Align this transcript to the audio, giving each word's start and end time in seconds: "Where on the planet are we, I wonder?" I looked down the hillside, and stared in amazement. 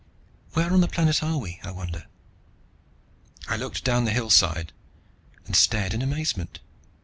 "Where 0.53 0.73
on 0.73 0.81
the 0.81 0.87
planet 0.87 1.21
are 1.21 1.37
we, 1.37 1.59
I 1.63 1.69
wonder?" 1.69 2.07
I 3.47 3.55
looked 3.55 3.83
down 3.83 4.05
the 4.05 4.11
hillside, 4.11 4.73
and 5.45 5.55
stared 5.55 5.93
in 5.93 6.01
amazement. 6.01 6.59